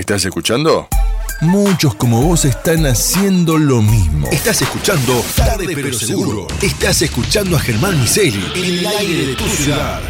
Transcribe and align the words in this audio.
¿Estás 0.00 0.24
escuchando? 0.24 0.88
Muchos 1.42 1.94
como 1.94 2.22
vos 2.22 2.46
están 2.46 2.86
haciendo 2.86 3.58
lo 3.58 3.82
mismo. 3.82 4.30
Estás 4.32 4.62
escuchando 4.62 5.22
Tarde 5.36 5.68
pero 5.74 5.92
Seguro. 5.92 6.46
Estás 6.62 7.02
escuchando 7.02 7.54
a 7.54 7.60
Germán 7.60 8.00
Miseli 8.00 8.42
en 8.54 8.78
el 8.78 8.86
aire 8.86 9.26
de 9.26 9.34
tu 9.34 9.44
ciudad. 9.44 10.00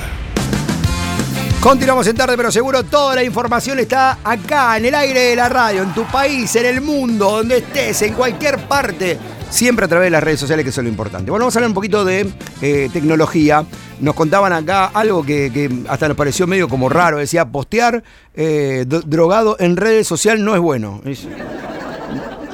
Continuamos 1.59 2.07
en 2.07 2.15
tarde, 2.15 2.37
pero 2.37 2.53
seguro 2.53 2.85
toda 2.85 3.17
la 3.17 3.25
información 3.25 3.81
está 3.81 4.19
acá, 4.23 4.77
en 4.77 4.87
el 4.87 4.95
aire 4.95 5.21
de 5.21 5.37
la 5.37 5.49
radio, 5.49 5.83
en 5.83 5.93
tu 5.93 6.05
país, 6.05 6.55
en 6.55 6.67
el 6.67 6.81
mundo, 6.81 7.29
donde 7.29 7.59
estés, 7.59 8.01
en 8.03 8.15
cualquier 8.15 8.59
parte. 8.69 9.19
Siempre 9.51 9.85
a 9.85 9.89
través 9.89 10.07
de 10.07 10.11
las 10.11 10.23
redes 10.23 10.41
sociales, 10.41 10.65
que 10.65 10.71
eso 10.71 10.81
es 10.81 10.85
lo 10.85 10.91
importante. 10.91 11.31
Bueno, 11.31 11.45
vamos 11.45 11.57
a 11.57 11.59
hablar 11.59 11.69
un 11.71 11.75
poquito 11.75 12.05
de 12.05 12.31
eh, 12.63 12.89
tecnología. 12.93 13.65
Nos 14.01 14.15
contaban 14.15 14.53
acá 14.53 14.87
algo 14.87 15.25
que, 15.25 15.51
que 15.53 15.69
hasta 15.89 16.09
nos 16.09 16.17
pareció 16.17 16.47
medio 16.47 16.69
como 16.69 16.89
raro. 16.89 17.19
Decía, 17.19 17.45
postear 17.45 18.03
eh, 18.35 18.85
drogado 18.87 19.57
en 19.59 19.77
redes 19.77 20.07
sociales 20.07 20.43
no 20.43 20.55
es 20.55 20.61
bueno. 20.61 21.03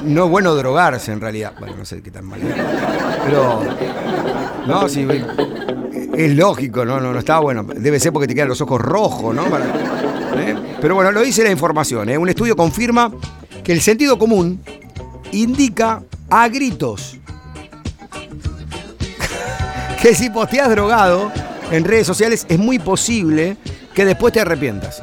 No 0.03 0.25
es 0.25 0.29
bueno 0.29 0.55
drogarse 0.55 1.11
en 1.11 1.21
realidad. 1.21 1.53
Bueno, 1.59 1.75
no 1.77 1.85
sé 1.85 2.01
qué 2.01 2.11
tan 2.11 2.25
mal. 2.25 2.39
Pero. 3.25 3.63
No, 4.65 4.89
sí. 4.89 5.07
Es 6.15 6.35
lógico, 6.35 6.83
no, 6.83 6.99
no, 6.99 7.13
no 7.13 7.19
está 7.19 7.39
bueno. 7.39 7.63
Debe 7.63 7.99
ser 7.99 8.11
porque 8.11 8.27
te 8.27 8.33
quedan 8.33 8.49
los 8.49 8.59
ojos 8.61 8.81
rojos, 8.81 9.35
¿no? 9.35 9.45
¿eh? 9.45 10.55
Pero 10.81 10.95
bueno, 10.95 11.11
lo 11.11 11.21
dice 11.21 11.43
la 11.43 11.51
información. 11.51 12.09
¿eh? 12.09 12.17
Un 12.17 12.29
estudio 12.29 12.55
confirma 12.55 13.11
que 13.63 13.71
el 13.71 13.81
sentido 13.81 14.17
común 14.17 14.61
indica 15.31 16.01
a 16.29 16.47
gritos 16.49 17.17
que 20.01 20.13
si 20.15 20.29
posteas 20.29 20.69
drogado 20.69 21.31
en 21.71 21.83
redes 21.83 22.07
sociales 22.07 22.45
es 22.49 22.59
muy 22.59 22.79
posible 22.79 23.57
que 23.93 24.05
después 24.05 24.31
te 24.33 24.39
arrepientas. 24.39 25.01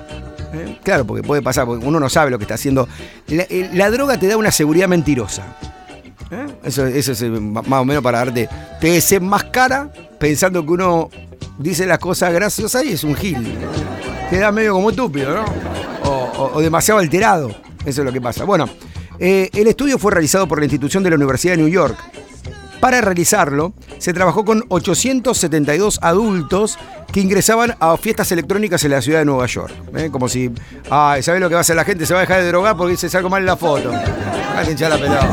¿eh? 0.52 0.78
Claro, 0.82 1.04
porque 1.04 1.22
puede 1.22 1.42
pasar, 1.42 1.66
porque 1.66 1.84
uno 1.84 1.98
no 1.98 2.08
sabe 2.08 2.30
lo 2.30 2.38
que 2.38 2.44
está 2.44 2.54
haciendo. 2.54 2.88
La, 3.28 3.42
eh, 3.50 3.90
droga 3.90 4.18
te 4.18 4.28
da 4.28 4.36
una 4.36 4.50
seguridad 4.52 4.86
mentirosa. 4.88 5.56
¿eh? 6.30 6.46
Eso, 6.62 6.86
es 6.86 7.22
más 7.40 7.80
o 7.80 7.84
menos 7.84 8.02
para 8.02 8.18
darte. 8.18 8.48
Te 8.80 8.88
desenmascara 8.92 9.90
pensando 10.18 10.64
que 10.64 10.70
uno 10.72 11.10
dice 11.58 11.86
las 11.86 11.98
cosas 11.98 12.32
graciosas 12.32 12.84
y 12.84 12.92
es 12.92 13.02
un 13.04 13.14
gil. 13.16 13.52
Queda 14.30 14.52
medio 14.52 14.74
como 14.74 14.90
estúpido, 14.90 15.34
¿no? 15.34 15.44
O, 16.04 16.10
o- 16.10 16.50
o 16.54 16.60
demasiado 16.60 17.00
alterado. 17.00 17.48
Eso 17.84 18.00
es 18.00 18.04
lo 18.06 18.12
que 18.12 18.20
pasa. 18.20 18.44
Bueno, 18.44 18.68
eh, 19.18 19.50
el 19.52 19.66
estudio 19.66 19.98
fue 19.98 20.12
realizado 20.12 20.46
por 20.46 20.58
la 20.58 20.64
institución 20.64 21.02
de 21.02 21.10
la 21.10 21.16
Universidad 21.16 21.54
de 21.54 21.58
New 21.58 21.68
York. 21.68 21.96
Para 22.80 23.00
realizarlo, 23.00 23.72
se 23.98 24.12
trabajó 24.12 24.44
con 24.44 24.64
872 24.68 26.00
adultos 26.02 26.78
que 27.12 27.20
ingresaban 27.20 27.76
a 27.80 27.96
fiestas 27.96 28.30
electrónicas 28.32 28.84
en 28.84 28.90
la 28.90 29.00
ciudad 29.00 29.20
de 29.20 29.24
Nueva 29.24 29.46
York. 29.46 29.72
¿eh? 29.96 30.10
Como 30.12 30.28
si, 30.28 30.50
ay, 30.90 31.22
¿sabés 31.22 31.40
lo 31.40 31.48
que 31.48 31.54
va 31.54 31.60
a 31.60 31.62
hacer 31.62 31.76
la 31.76 31.84
gente? 31.84 32.04
Se 32.04 32.12
va 32.12 32.20
a 32.20 32.22
dejar 32.22 32.42
de 32.42 32.48
drogar 32.48 32.76
porque 32.76 32.92
dice 32.92 33.16
algo 33.16 33.30
mal 33.30 33.46
la 33.46 33.56
foto. 33.56 33.90
Hay 34.56 34.66
que 34.66 34.72
hinchar 34.72 34.90
la 34.90 34.98
pelota. 34.98 35.28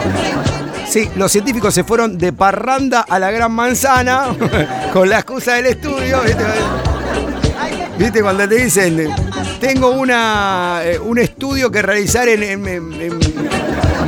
Sí, 0.88 1.10
los 1.16 1.32
científicos 1.32 1.74
se 1.74 1.84
fueron 1.84 2.18
de 2.18 2.32
parranda 2.32 3.02
a 3.02 3.20
la 3.20 3.32
gran 3.32 3.52
manzana 3.52 4.36
con 4.94 5.10
la 5.10 5.20
excusa 5.20 5.56
del 5.56 5.66
estudio. 5.68 6.22
¿Viste? 7.98 8.22
Cuando 8.22 8.48
te 8.48 8.56
dicen, 8.56 9.10
tengo 9.60 9.92
una, 9.92 10.82
eh, 10.84 11.00
un 11.00 11.20
estudio 11.20 11.72
que 11.72 11.82
realizar 11.82 12.28
en, 12.28 12.62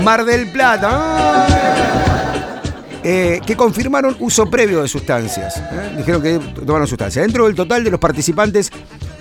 Mar 0.03 0.25
del 0.25 0.52
Plata. 0.52 0.90
Ah. 0.92 1.48
Eh, 3.06 3.42
que 3.45 3.58
confirmaron 3.58 4.16
uso 4.20 4.50
previo 4.50 4.81
de 4.81 4.88
sustancias. 4.88 5.58
¿eh? 5.58 5.95
Dijeron 5.98 6.22
que 6.22 6.40
tomaron 6.66 6.88
sustancias. 6.88 7.25
Dentro 7.25 7.45
del 7.45 7.53
total 7.53 7.84
de 7.84 7.92
los 7.92 8.00
participantes, 8.00 8.72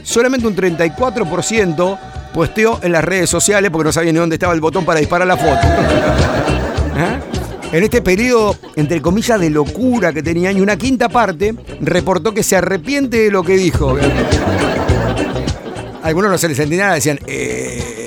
solamente 0.05 0.47
un 0.47 0.55
34% 0.55 1.99
posteó 2.33 2.79
en 2.83 2.93
las 2.93 3.03
redes 3.03 3.29
sociales 3.29 3.71
porque 3.73 3.87
no 3.87 3.93
sabían 3.93 4.15
ni 4.15 4.21
dónde 4.21 4.37
estaba 4.37 4.55
el 4.55 4.61
botón 4.61 4.85
para 4.85 5.01
disparar 5.01 5.27
la 5.27 5.37
foto. 5.37 6.72
En 7.73 7.83
este 7.85 8.03
periodo, 8.03 8.55
entre 8.77 9.01
comillas, 9.01 9.41
de 9.41 9.49
locura 9.49 10.13
que 10.13 10.23
tenían, 10.23 10.57
y 10.59 10.61
una 10.61 10.77
quinta 10.77 11.09
parte 11.09 11.55
reportó 11.81 12.35
que 12.35 12.43
se 12.43 12.55
arrepiente 12.55 13.17
de 13.17 13.31
lo 13.31 13.43
que 13.43 13.57
dijo. 13.57 13.97
Algunos 16.03 16.31
no 16.31 16.37
se 16.39 16.49
les 16.49 16.59
entendía 16.59 16.85
nada, 16.85 16.95
decían, 16.97 17.19
"Eh". 17.27 18.03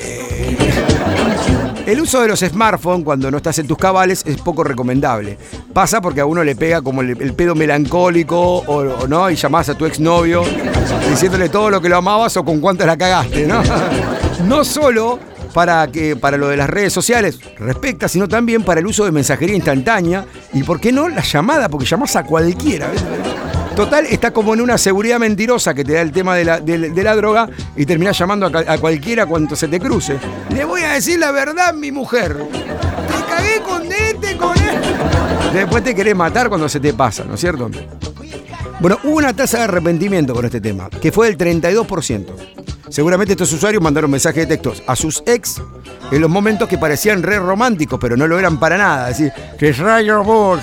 El 1.88 2.02
uso 2.02 2.22
de 2.22 2.28
los 2.28 2.40
smartphones 2.40 3.06
cuando 3.06 3.30
no 3.30 3.38
estás 3.38 3.59
en 3.59 3.68
tus 3.68 3.78
cabales 3.78 4.24
es 4.25 4.38
poco 4.38 4.64
recomendable. 4.64 5.38
Pasa 5.72 6.02
porque 6.02 6.22
a 6.22 6.25
uno 6.25 6.44
le 6.44 6.56
pega 6.56 6.81
como 6.81 7.02
el, 7.02 7.34
pedo 7.34 7.54
melancólico 7.54 8.40
o, 8.40 8.78
o 9.04 9.08
no, 9.08 9.30
y 9.30 9.36
llamás 9.36 9.70
a 9.70 9.75
tu 9.75 9.86
exnovio 9.86 10.44
diciéndole 11.09 11.50
todo 11.50 11.70
lo 11.70 11.81
que 11.81 11.90
lo 11.90 11.98
amabas 11.98 12.38
o 12.38 12.44
con 12.46 12.59
cuántas 12.59 12.88
la 12.88 12.98
cagaste, 12.98 13.48
¿no? 13.48 13.62
No 14.46 14.64
solo 14.66 15.18
para, 15.56 15.88
que, 15.90 16.18
para 16.18 16.36
lo 16.36 16.50
de 16.50 16.58
las 16.58 16.70
redes 16.70 16.92
sociales 16.92 17.40
respecta, 17.58 18.10
sino 18.10 18.28
también 18.28 18.62
para 18.64 18.82
el 18.82 18.86
uso 18.88 19.06
de 19.06 19.12
mensajería 19.14 19.56
instantánea 19.56 20.26
y, 20.52 20.64
¿por 20.64 20.82
qué 20.82 20.92
no?, 20.92 21.08
la 21.08 21.22
llamada, 21.24 21.70
porque 21.70 21.86
llamás 21.86 22.14
a 22.18 22.24
cualquiera. 22.26 22.90
Total, 23.74 24.06
está 24.06 24.32
como 24.32 24.54
en 24.54 24.60
una 24.60 24.78
seguridad 24.78 25.18
mentirosa 25.18 25.74
que 25.74 25.86
te 25.86 25.94
da 25.94 26.02
el 26.02 26.12
tema 26.12 26.36
de 26.36 26.44
la, 26.44 26.60
de- 26.60 27.04
la 27.04 27.16
droga 27.16 27.48
y 27.78 27.86
terminás 27.86 28.18
llamando 28.20 28.48
a, 28.48 28.74
a 28.74 28.78
cualquiera 28.80 29.26
cuanto 29.26 29.56
se 29.56 29.70
te 29.70 29.80
cruce. 29.80 30.18
Le 30.54 30.66
voy 30.66 30.82
a 30.82 30.92
decir 30.92 31.20
la 31.20 31.32
verdad, 31.32 31.74
mi 31.74 31.90
mujer. 31.92 32.36
Te 32.38 33.34
cagué 33.34 33.62
con 33.66 33.84
este, 33.92 34.36
con 34.36 34.58
él. 34.58 34.82
Después 35.54 35.86
te 35.86 35.96
querés 35.96 36.16
matar 36.18 36.50
cuando 36.50 36.68
se 36.68 36.82
te 36.82 36.94
pasa, 36.94 37.24
¿no 37.24 37.36
es 37.36 37.40
cierto? 37.40 37.70
Bueno, 38.82 39.00
hubo 39.06 39.16
una 39.18 39.34
tasa 39.34 39.60
de 39.60 39.64
arrepentimiento 39.64 40.34
con 40.34 40.44
este 40.44 40.60
tema, 40.60 40.90
que 40.90 41.14
fue 41.14 41.28
del 41.34 41.38
32%. 41.38 42.26
Seguramente 42.90 43.34
estos 43.34 43.51
usuarios 43.51 43.81
mandaron 43.81 44.12
mensajes 44.12 44.47
de 44.47 44.57
textos 44.57 44.84
a 44.88 44.96
sus 44.96 45.23
ex 45.25 45.62
en 46.12 46.22
los 46.22 46.29
momentos 46.29 46.68
que 46.68 46.78
parecían 46.78 47.23
re 47.23 47.40
románticos, 47.40 48.00
pero 48.00 48.16
no 48.16 48.28
lo 48.28 48.38
eran 48.38 48.59
para 48.59 48.78
nada. 48.78 49.07
Decir, 49.07 49.31
que 49.57 49.72
rayo 49.73 50.23
vos. 50.23 50.62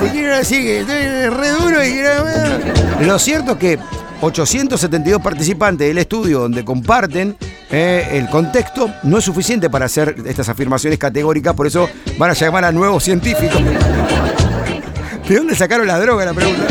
Te 0.00 0.10
quiero 0.10 0.36
decir 0.36 0.62
que 0.62 0.80
estoy 0.80 1.28
re 1.28 1.48
duro 1.50 1.84
y. 1.84 3.06
Lo 3.06 3.18
cierto 3.18 3.52
es 3.52 3.58
que 3.58 3.78
872 4.20 5.20
participantes 5.20 5.88
del 5.88 5.98
estudio 5.98 6.40
donde 6.40 6.64
comparten 6.64 7.36
eh, 7.70 8.06
el 8.12 8.28
contexto 8.28 8.90
no 9.02 9.18
es 9.18 9.24
suficiente 9.24 9.70
para 9.70 9.86
hacer 9.86 10.14
estas 10.26 10.48
afirmaciones 10.48 10.98
categóricas, 10.98 11.54
por 11.54 11.66
eso 11.66 11.88
van 12.18 12.30
a 12.30 12.34
llamar 12.34 12.66
a 12.66 12.72
nuevos 12.72 13.02
científicos. 13.02 13.60
¿De 15.26 15.36
dónde 15.36 15.54
sacaron 15.54 15.86
la 15.86 15.98
droga? 15.98 16.26
La 16.26 16.34
pregunta. 16.34 16.66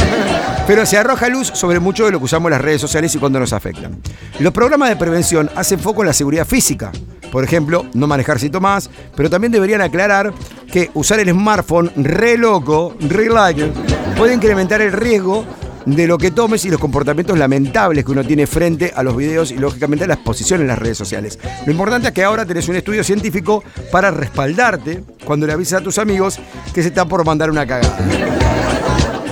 Pero 0.72 0.86
se 0.86 0.98
arroja 0.98 1.28
luz 1.28 1.52
sobre 1.54 1.82
mucho 1.82 2.06
de 2.06 2.14
lo 2.14 2.20
que 2.20 2.24
usamos 2.24 2.50
las 2.50 2.62
redes 2.62 2.80
sociales 2.80 3.14
y 3.14 3.18
cuando 3.18 3.42
nos 3.42 3.52
afectan. 3.52 4.02
Los 4.40 4.54
programas 4.54 4.88
de 4.88 4.96
prevención 4.96 5.50
hacen 5.54 5.78
foco 5.78 6.02
en 6.02 6.08
la 6.08 6.14
seguridad 6.14 6.48
física. 6.48 6.94
Por 7.30 7.44
ejemplo, 7.44 7.88
no 7.94 8.08
manejar 8.08 8.40
si 8.40 8.50
tomás, 8.50 8.90
pero 9.14 9.30
también 9.30 9.52
deberían 9.52 9.82
aclarar 9.82 10.34
que 10.72 10.90
usar 10.94 11.20
el 11.20 11.30
smartphone 11.30 11.92
re 11.98 12.38
loco, 12.38 12.96
re 13.02 13.28
like, 13.28 13.70
puede 14.16 14.34
incrementar 14.34 14.80
el 14.80 14.94
riesgo 14.94 15.44
de 15.86 16.08
lo 16.08 16.18
que 16.18 16.32
tomes 16.32 16.64
y 16.64 16.70
los 16.70 16.80
comportamientos 16.80 17.38
lamentables 17.38 18.06
que 18.06 18.12
uno 18.12 18.24
tiene 18.24 18.48
frente 18.48 18.94
a 18.96 19.04
los 19.04 19.18
videos 19.18 19.52
y 19.52 19.58
lógicamente 19.58 20.06
a 20.06 20.08
la 20.08 20.14
exposición 20.14 20.62
en 20.62 20.68
las 20.68 20.80
redes 20.80 20.98
sociales. 20.98 21.38
Lo 21.66 21.74
importante 21.74 22.08
es 22.08 22.14
que 22.14 22.24
ahora 22.24 22.46
tenés 22.46 22.70
un 22.70 22.78
estudio 22.78 23.04
científico 23.04 23.62
para 23.92 24.10
respaldarte 24.10 25.04
cuando 25.26 25.46
le 25.48 25.52
avisas 25.52 25.82
a 25.82 25.84
tus 25.84 25.98
amigos 25.98 26.40
que 26.74 26.82
se 26.82 26.88
están 26.88 27.10
por 27.10 27.26
mandar 27.26 27.50
una 27.50 27.68
cagada. 27.68 28.41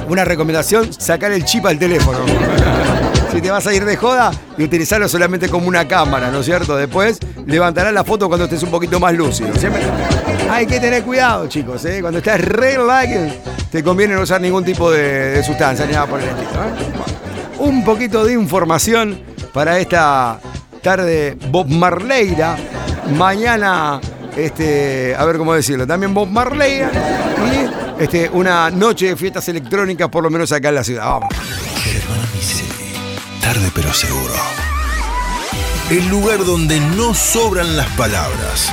Una 0.10 0.26
recomendación, 0.26 0.92
sacar 0.92 1.32
el 1.32 1.46
chip 1.46 1.68
al 1.68 1.78
teléfono. 1.78 2.18
Si 3.32 3.40
te 3.40 3.52
vas 3.52 3.68
a 3.68 3.74
ir 3.74 3.86
de 3.86 3.96
joda 3.96 4.32
y 4.58 4.64
utilizarlo 4.64 5.08
solamente 5.08 5.50
como 5.50 5.68
una 5.68 5.88
cámara, 5.88 6.32
¿no 6.32 6.40
es 6.40 6.46
cierto? 6.48 6.76
Después 6.76 7.20
levantarás 7.46 7.94
la 7.94 8.04
foto 8.04 8.28
cuando 8.28 8.46
estés 8.46 8.64
un 8.64 8.72
poquito 8.72 9.00
más 9.00 9.14
lúcido. 9.14 9.54
Siempre 9.56 9.84
hay 10.50 10.66
que 10.66 10.80
tener 10.80 11.04
cuidado, 11.04 11.48
chicos. 11.48 11.86
¿eh? 11.86 12.00
Cuando 12.02 12.18
estás 12.18 12.42
re 12.42 12.78
like, 12.84 13.40
te 13.72 13.84
conviene 13.84 14.16
no 14.16 14.22
usar 14.22 14.42
ningún 14.42 14.66
tipo 14.66 14.90
de, 14.90 15.44
sustancia 15.44 15.86
ni 15.86 15.94
nada 15.94 16.08
por 16.08 16.20
el 16.20 16.28
estilo. 16.28 16.50
¿eh? 16.50 17.60
Un 17.60 17.84
poquito 17.84 18.26
de 18.26 18.34
información 18.34 19.22
para 19.54 19.78
esta 19.78 20.40
tarde 20.82 21.38
Bob 21.52 21.68
Marleira. 21.70 22.58
Mañana, 23.16 24.02
este, 24.36 25.16
a 25.16 25.24
ver 25.26 25.38
cómo 25.38 25.54
decirlo, 25.54 25.86
también 25.86 26.16
Bob 26.16 26.30
Marleira. 26.30 26.90
Y 27.54 27.79
este, 28.00 28.30
una 28.30 28.72
noche 28.72 29.08
de 29.08 29.16
fiestas 29.16 29.48
electrónicas, 29.50 30.10
por 30.10 30.24
lo 30.24 30.30
menos 30.30 30.52
acá 30.52 30.70
en 30.70 30.76
la 30.76 30.84
ciudad. 30.84 31.06
Vamos. 31.06 31.30
Germán 31.84 32.20
Miseli. 32.34 32.94
Tarde 33.42 33.72
pero 33.76 33.94
seguro. 33.94 34.34
El 35.90 36.08
lugar 36.08 36.46
donde 36.46 36.80
no 36.80 37.14
sobran 37.14 37.76
las 37.76 37.88
palabras. 37.98 38.72